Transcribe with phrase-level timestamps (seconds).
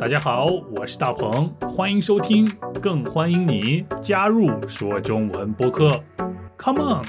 [0.00, 0.46] 大家好，
[0.76, 2.48] 我是大鹏，欢迎收听，
[2.80, 6.00] 更欢迎你加入说中文播客。
[6.56, 7.04] Come on！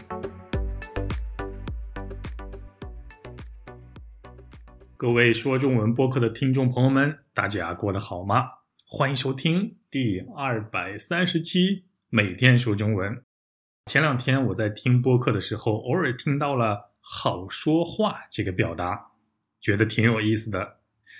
[4.97, 8.45] 各位说中文播客的听众朋友们，大家过得好吗？
[8.87, 13.23] 欢迎收听第二百三十期，每天说中文。
[13.85, 19.11] 前两天我在听播客的时候，偶尔听到了“好说话”这个表达，
[19.61, 20.78] 觉得挺有意思的。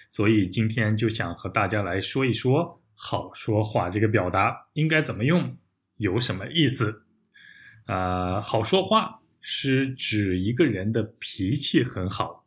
[0.10, 5.58] 所以今天就想和大家来说一说“好说话”这个表达应该怎么用，
[5.98, 7.04] 有什么意思？
[7.86, 12.46] 啊，好说话是指一个人的脾气很好，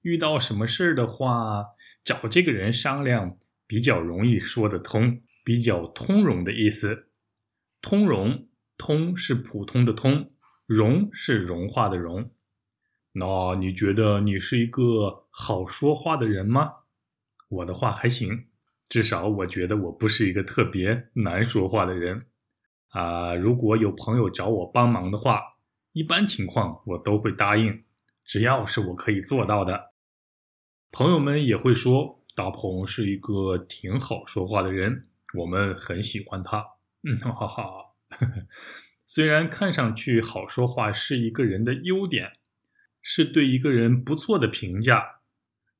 [0.00, 1.66] 遇到什么事儿的话，
[2.04, 7.08] 找这个人商量比较容易说得通，比较通融的意思。
[7.80, 10.32] 通融，通是普通的通，
[10.66, 12.30] 融是融化的融。
[13.12, 16.70] 那你觉得你是一个好说话的人吗？
[17.52, 18.46] 我的话还行，
[18.88, 22.26] 至少我觉得我不是一个特别难说话的人，
[22.88, 25.42] 啊，如果有朋友找我帮忙的话，
[25.92, 27.84] 一般情况我都会答应，
[28.24, 29.92] 只要是我可以做到的。
[30.90, 36.64] 朋友们也会说大鹏是一个挺好说话的人，我们很喜欢他。
[37.02, 37.64] 嗯，哈哈，
[39.04, 42.32] 虽然看上去好说话是一个人的优点，
[43.02, 45.21] 是对一个人不错的评价。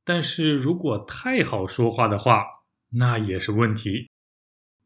[0.05, 2.45] 但是如果太好说话的话，
[2.91, 4.11] 那也是问题。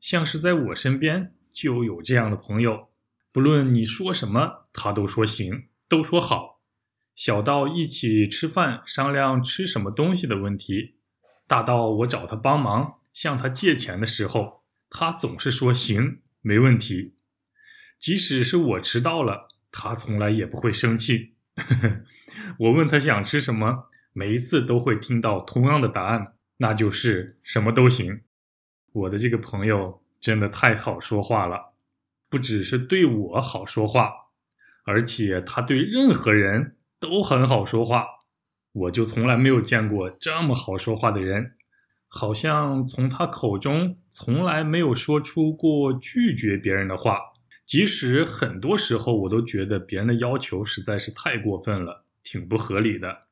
[0.00, 2.90] 像是在我身边就有这样的朋友，
[3.32, 6.60] 不论你说什么，他都说行，都说好。
[7.14, 10.96] 小到一起吃饭商量吃什么东西的问题，
[11.46, 17.14] 大到我找他帮忙向他借钱的时候，他总是说行，没问题。
[17.98, 21.36] 即使是我迟到了，他从来也不会生气。
[22.60, 23.88] 我问他想吃什么。
[24.18, 28.22] 每一次都会听到同样的答案，那就是什么都行。
[28.94, 31.74] 我的这个朋友真的太好说话了，
[32.30, 34.10] 不只是对我好说话，
[34.86, 38.06] 而且他对任何人都很好说话。
[38.72, 41.52] 我就从来没有见过这么好说话的人，
[42.08, 47.20] 好像从他口中从来没有说出过拒绝别人的话。
[47.66, 53.25] 即使很多时候我都觉得别人的要求实在是太过分了，挺不合理的。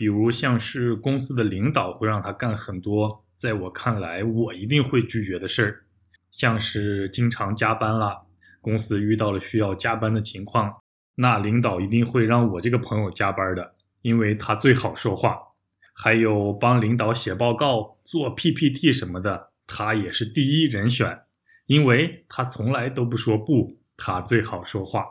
[0.00, 5.84] 比如像是公司的领导会让他干很多，在我看来我一定会拒绝的事儿，
[6.30, 8.22] 像是经常加班啦，
[8.62, 10.74] 公司遇到了需要加班的情况，
[11.16, 15.36] 那领导一定会让我这个朋友加班的，因为他最好说话。
[15.94, 21.24] 还有帮领导写报告、做 PPT 什么的，他也是第一人选，
[21.66, 25.04] 因为他从来都不说不，他最好说话。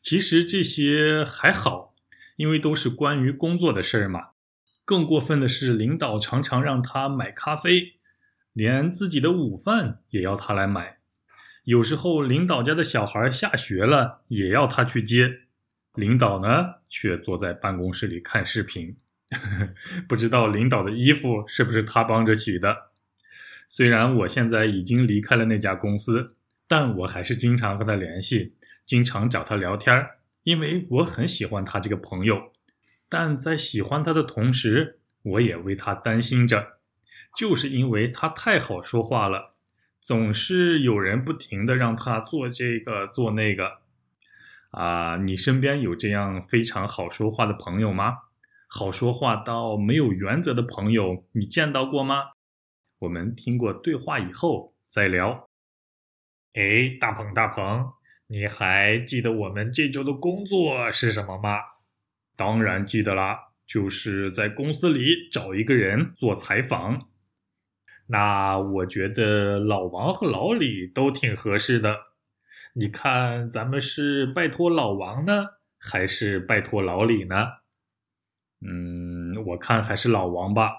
[0.00, 1.93] 其实这些还好。
[2.36, 4.30] 因为都是关于工作的事儿嘛，
[4.84, 7.94] 更过分的是，领导常常让他买咖啡，
[8.52, 10.98] 连自己的午饭也要他来买。
[11.64, 15.38] 有时候，领导家的小孩下学了，也要他去接。
[15.94, 18.96] 领导呢，却坐在办公室里看视频，
[20.08, 22.90] 不知道领导的衣服是不是他帮着洗的。
[23.68, 26.36] 虽然我现在已经离开了那家公司，
[26.68, 30.18] 但我还是经常和他联系，经常找他聊天儿。
[30.44, 32.52] 因为我很喜欢他这个朋友，
[33.08, 36.78] 但在喜欢他的同时，我也为他担心着，
[37.36, 39.56] 就是因为他太好说话了，
[40.00, 43.78] 总是有人不停的让他做这个做那个。
[44.70, 48.18] 啊，你身边有这样非常好说话的朋友吗？
[48.68, 52.32] 好说话到没有原则的朋友，你见到过吗？
[52.98, 55.48] 我们听过对话以后再聊。
[56.54, 57.92] 哎，大鹏，大鹏。
[58.34, 61.60] 你还记得我们这周的工作是什么吗？
[62.34, 67.10] 当然记得啦，就是在公司里找一个人做采访。
[68.08, 71.96] 那我觉得老王和老李都挺合适的。
[72.72, 75.46] 你看，咱们是拜托老王呢，
[75.78, 77.46] 还是拜托老李呢？
[78.66, 80.72] 嗯，我看还是老王吧，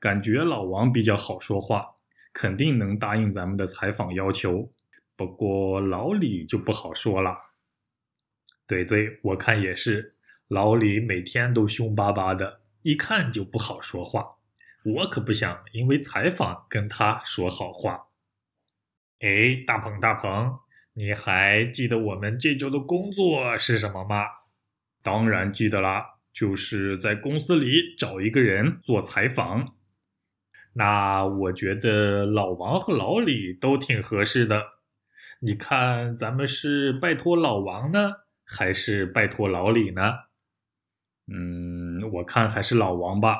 [0.00, 1.90] 感觉老王比较好说话，
[2.32, 4.72] 肯定能答应咱们的采访要求。
[5.18, 7.36] 不过老李就不好说了，
[8.68, 10.14] 对对，我看也是，
[10.46, 14.36] 老李每天都凶巴巴的，一看就不好说话。
[14.84, 18.06] 我可不想因为采访跟他说好话。
[19.18, 20.56] 哎，大鹏大鹏，
[20.92, 24.24] 你还记得我们这周的工作是什么吗？
[25.02, 29.74] 当然记得啦，就是在公司里找一个人做采访。
[30.74, 34.77] 那我觉得老王和老李都挺合适的。
[35.40, 38.12] 你看，咱们是拜托老王呢，
[38.44, 40.02] 还是拜托老李呢？
[41.32, 43.38] 嗯，我看还是老王吧，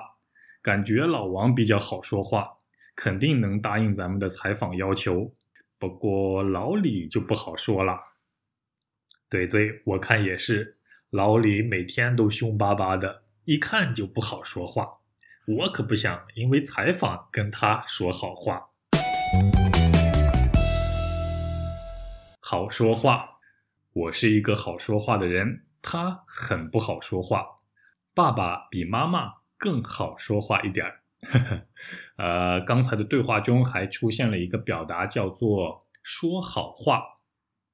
[0.63, 2.59] 感觉老王比较好说话，
[2.95, 5.35] 肯定能答应咱们的采访要求。
[5.77, 7.99] 不过老李就不好说了。
[9.29, 10.77] 对对，我看也是。
[11.11, 14.99] 老李每天都凶巴巴的，一看就不好说话。
[15.47, 18.69] 我可不想因为采访跟他说好话。
[22.51, 23.41] 好说话，
[23.93, 27.45] 我是一个好说话的人，他很不好说话。
[28.15, 31.03] 爸爸比妈妈更好说话一点儿。
[32.17, 37.19] 呃，刚才的对话中还出现了一个表达，叫做说好话。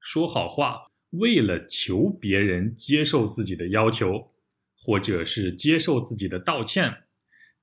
[0.01, 0.87] 说好话。
[1.11, 4.33] 为了求别人接受自己的要求，
[4.75, 7.03] 或者是接受自己的道歉，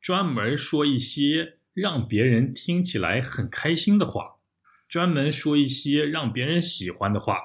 [0.00, 4.36] 专门说一些让别人听起来很开心的话，
[4.92, 7.38] 专门说一些让别人喜欢的话。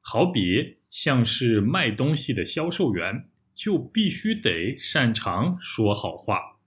[0.00, 6.60] 好比像是卖东西的销售员，就必须得擅长说好话，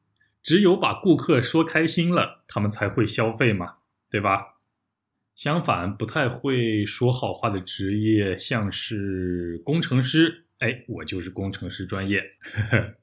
[0.44, 3.76] 只有把顾客说开心了，他们才会消费嘛，
[4.12, 4.58] 对吧？
[5.34, 10.48] 相反，不太会说好话的职业，像是工程师。
[10.58, 12.96] 哎，我就是工程师专业，呵 呵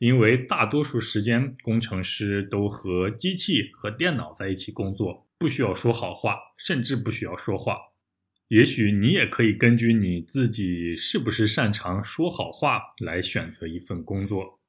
[0.00, 7.78] 因为大多数时间工程师都和机器和电脑在一起工作，不需要说好话，甚至不需要说话。
[8.48, 14.60] 也许你也可以根据你自己是不是擅长说好话来选择一份工作。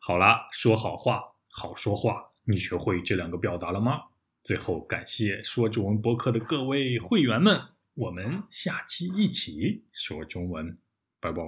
[0.00, 4.00] 好啦，说好话，好说话，你学会这两个表达了吗？
[4.42, 7.60] 最后，感谢说中文博客的各位会员们，
[7.94, 10.76] 我们下期一起说中文，
[11.20, 11.40] 拜拜。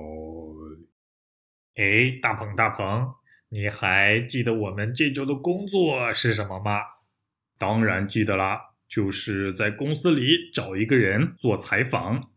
[1.75, 3.15] 哎，大鹏大鹏，
[3.49, 7.00] 你还记得我们这周的工作是什么吗？
[7.61, 8.59] 当然记得啦，
[8.89, 12.31] 就是在公司里找一个人做采访。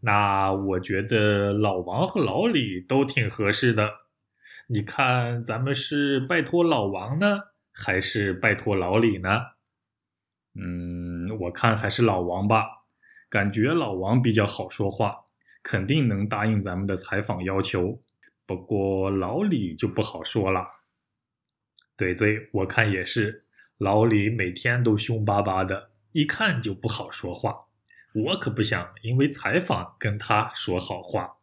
[0.00, 3.92] 那我觉得老王和老李都挺合适的，
[4.68, 7.40] 你看咱们是拜托老王呢，
[7.74, 9.28] 还是拜托老李呢？
[10.54, 12.64] 嗯，我看还是老王吧，
[13.28, 15.26] 感觉老王比较好说话，
[15.62, 18.02] 肯定能答应咱们的采访要求。
[18.46, 20.66] 不过老李就不好说了。
[21.96, 23.44] 对对，我看也是，
[23.78, 27.66] 老李每天都凶巴巴的，一看就不好说话。
[28.14, 31.38] 我可不想因为采访跟他说好话。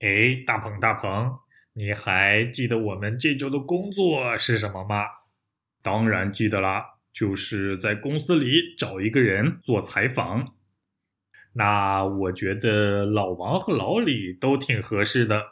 [0.00, 1.38] 哎，大鹏大鹏，
[1.74, 5.04] 你还记得我们这周的工作是什么吗？
[5.82, 6.90] 当然记得啦。
[7.12, 10.54] 就是在公司里找一个人做采访，
[11.52, 15.44] 那我觉得老王和老李都挺合适的。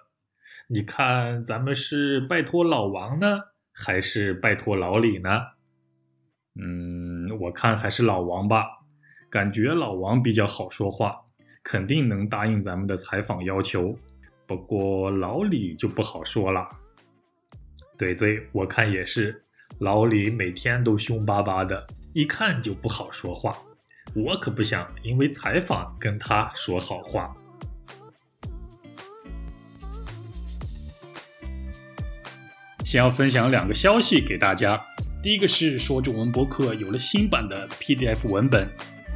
[0.69, 3.41] 你看，咱们是拜托老王呢，
[3.75, 5.49] 还是拜托老李呢？
[6.57, 8.65] 嗯，我看还是老王吧，
[9.31, 11.17] 感觉老王比较好说话，
[11.63, 13.97] 肯定能答应咱们的采访要求。
[14.47, 16.69] 不过老李就不好说了。
[17.97, 19.45] 对对，我看也是。
[19.79, 23.57] 老李每天都凶巴巴的，一看就不好说话。
[24.15, 27.33] 我可不想因为采访跟他说好话。
[32.85, 34.85] 先要分享两个消息给大家。
[35.23, 38.67] 第一个是说中文播客有了新版的 PDF 文本，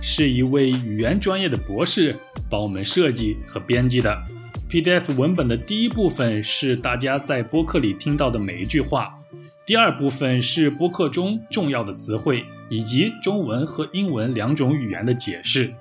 [0.02, 2.14] 是一位语言专业的博士
[2.50, 4.22] 帮我们设计和编辑的。
[4.68, 9.18] PDF 文本的第一部分是大家在播客里听到的每一句话。
[9.64, 15.72] 第二部分是播客中重要的词汇，以及中文和英文两种语言的解释。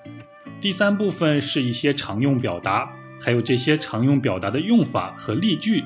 [0.61, 2.89] 第三部分是一些常用表达，
[3.19, 5.83] 还有这些常用表达的用法和例句。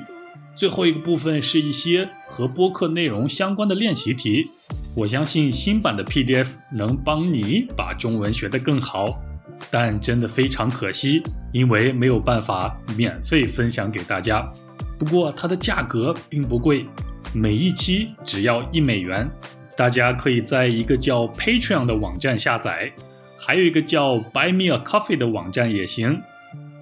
[0.58, 4.50] 最后一个部分是一些和播客内容相关的练习题。
[4.92, 9.22] 我相信新版的 PDF 能帮你把中文学得更好，
[9.70, 11.22] 但真的非常可惜，
[11.52, 14.52] 因为没有办法免费分享给大家。
[14.98, 16.84] 不过它的价格并不贵。
[17.32, 19.30] 每一期只要一美元，
[19.76, 22.92] 大家可以在一个叫 Patreon 的网站下载，
[23.38, 26.20] 还有一个叫 Buy Me a Coffee 的网站也行。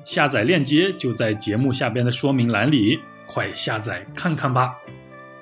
[0.02, 4.76] 下载链接就在节目下边的说明栏里，快下载看看吧。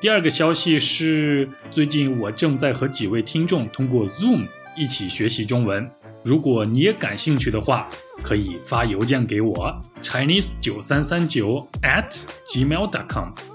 [0.01, 5.91] 第二个消息是，最近我正在和几位听众通过 Zoom 一起学习中文。
[6.23, 7.89] 如果你也感兴趣的话，
[8.23, 13.54] 可以发邮件给我 Chinese 九三三九 at gmail.com。